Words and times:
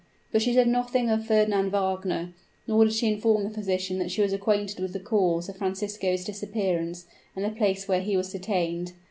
But 0.31 0.41
she 0.41 0.51
said 0.55 0.67
nothing 0.67 1.11
of 1.11 1.27
Fernand 1.27 1.69
Wagner: 1.69 2.33
nor 2.65 2.85
did 2.85 2.93
she 2.95 3.05
inform 3.05 3.43
the 3.43 3.51
physician 3.51 3.99
that 3.99 4.09
she 4.09 4.23
was 4.23 4.33
acquainted 4.33 4.79
with 4.79 4.93
the 4.93 4.99
cause 4.99 5.47
of 5.47 5.57
Francisco's 5.57 6.23
disappearance 6.25 7.05
and 7.35 7.45
the 7.45 7.51
place 7.51 7.87
where 7.87 8.01
he 8.01 8.17
was 8.17 8.31
detained. 8.31 8.93